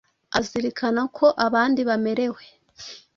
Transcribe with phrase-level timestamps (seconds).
[0.37, 2.43] azirikana uko abandi bamerewe